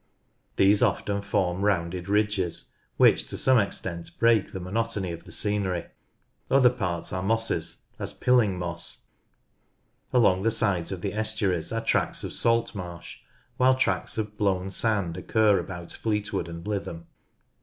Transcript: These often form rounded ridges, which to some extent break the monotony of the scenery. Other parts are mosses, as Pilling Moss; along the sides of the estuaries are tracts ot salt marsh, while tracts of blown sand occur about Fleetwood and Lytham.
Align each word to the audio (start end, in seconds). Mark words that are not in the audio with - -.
These 0.55 0.81
often 0.81 1.21
form 1.21 1.61
rounded 1.61 2.09
ridges, 2.09 2.71
which 2.97 3.27
to 3.27 3.37
some 3.37 3.59
extent 3.59 4.09
break 4.17 4.51
the 4.51 4.59
monotony 4.59 5.11
of 5.11 5.25
the 5.25 5.31
scenery. 5.31 5.85
Other 6.49 6.71
parts 6.71 7.13
are 7.13 7.21
mosses, 7.21 7.83
as 7.99 8.11
Pilling 8.11 8.57
Moss; 8.57 9.05
along 10.11 10.41
the 10.41 10.49
sides 10.49 10.91
of 10.91 11.01
the 11.01 11.13
estuaries 11.13 11.71
are 11.71 11.81
tracts 11.81 12.23
ot 12.25 12.31
salt 12.31 12.73
marsh, 12.73 13.19
while 13.57 13.75
tracts 13.75 14.17
of 14.17 14.39
blown 14.39 14.71
sand 14.71 15.17
occur 15.17 15.59
about 15.59 15.91
Fleetwood 15.91 16.47
and 16.47 16.65
Lytham. 16.65 17.05